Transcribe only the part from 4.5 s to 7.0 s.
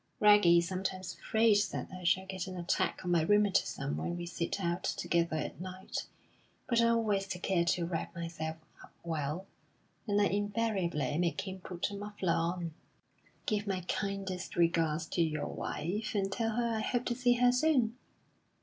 out together at night; but I